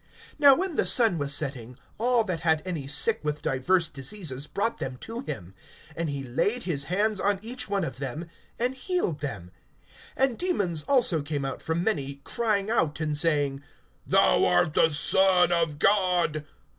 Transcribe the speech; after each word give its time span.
(40)Now 0.41 0.57
when 0.57 0.77
the 0.77 0.85
sun 0.87 1.19
was 1.19 1.31
setting, 1.31 1.77
all 1.99 2.23
that 2.23 2.39
had 2.39 2.63
any 2.65 2.87
sick 2.87 3.19
with 3.21 3.43
divers 3.43 3.87
diseases 3.87 4.47
brought 4.47 4.79
them 4.79 4.97
to 5.01 5.19
him; 5.19 5.53
and 5.95 6.09
he 6.09 6.23
laid 6.23 6.63
his 6.63 6.85
hands 6.85 7.19
on 7.19 7.37
each 7.43 7.69
one 7.69 7.83
of 7.83 7.97
them, 7.97 8.25
and 8.57 8.73
healed 8.73 9.19
them. 9.19 9.51
(41)And 10.17 10.39
demons 10.39 10.81
also 10.87 11.21
came 11.21 11.45
out 11.45 11.61
from 11.61 11.83
many, 11.83 12.15
crying 12.23 12.71
out, 12.71 12.99
and 12.99 13.15
saying: 13.15 13.61
Thou 14.07 14.43
art 14.43 14.73
the 14.73 14.89
Son 14.89 15.51
of 15.51 15.77
God. 15.77 16.45